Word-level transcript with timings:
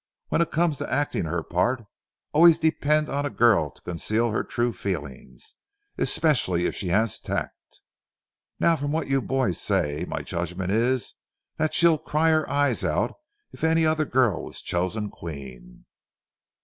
"When 0.29 0.41
it 0.41 0.49
comes 0.49 0.79
to 0.79 0.91
acting 0.91 1.25
her 1.25 1.43
part, 1.43 1.83
always 2.33 2.57
depend 2.57 3.07
on 3.07 3.23
a 3.23 3.29
girl 3.29 3.69
to 3.69 3.81
conceal 3.83 4.31
her 4.31 4.43
true 4.43 4.73
feelings, 4.73 5.53
especially 5.99 6.65
if 6.65 6.73
she 6.73 6.87
has 6.87 7.19
tact. 7.19 7.81
Now, 8.59 8.75
from 8.77 8.91
what 8.91 9.09
you 9.09 9.21
boys 9.21 9.61
say, 9.61 10.05
my 10.07 10.23
judgment 10.23 10.71
is 10.71 11.13
that 11.57 11.75
she'd 11.75 12.03
cry 12.03 12.31
her 12.31 12.49
eyes 12.49 12.83
out 12.83 13.13
if 13.51 13.63
any 13.63 13.85
other 13.85 14.05
girl 14.05 14.43
was 14.45 14.63
chosen 14.63 15.11
Queen." 15.11 15.85